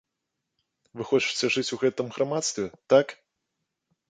[1.01, 2.65] Вы хочаце жыць у гэтым грамадстве,
[2.97, 3.15] так?